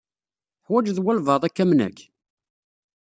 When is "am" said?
1.63-1.71